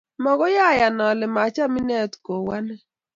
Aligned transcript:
Magoy 0.23 0.55
ayan 0.69 0.97
ale 1.09 1.25
macham 1.35 1.73
inet 1.79 2.11
kou 2.25 2.45
ane 2.57 2.75